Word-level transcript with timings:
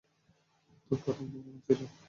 তোর 0.91 0.97
প্রথম 1.03 1.25
দিন 1.25 1.41
কেমন 1.41 1.59
ছিল? 1.67 1.81